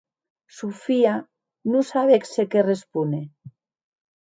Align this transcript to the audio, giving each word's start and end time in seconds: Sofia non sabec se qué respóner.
Sofia 0.59 1.11
non 1.71 1.83
sabec 1.91 2.21
se 2.33 2.43
qué 2.51 2.59
respóner. 2.71 3.25